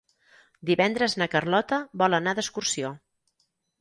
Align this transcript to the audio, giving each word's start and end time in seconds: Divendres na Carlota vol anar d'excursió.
Divendres 0.69 1.15
na 1.23 1.27
Carlota 1.35 1.81
vol 2.03 2.17
anar 2.21 2.33
d'excursió. 2.41 2.95